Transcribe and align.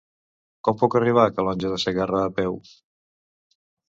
Com 0.67 0.77
puc 0.77 0.95
arribar 0.99 1.25
a 1.29 1.33
Calonge 1.35 1.71
de 1.73 1.77
Segarra 1.83 2.21
a 2.29 2.31
peu? 2.39 2.57